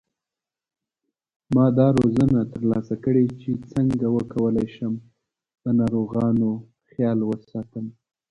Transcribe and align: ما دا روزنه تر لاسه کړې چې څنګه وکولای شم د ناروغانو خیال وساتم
ما 1.53 1.65
دا 1.77 1.87
روزنه 1.99 2.39
تر 2.53 2.61
لاسه 2.71 2.95
کړې 3.03 3.25
چې 3.41 3.49
څنګه 3.71 4.05
وکولای 4.17 4.67
شم 4.75 4.93
د 5.63 5.65
ناروغانو 5.79 6.49
خیال 6.89 7.19
وساتم 7.25 7.85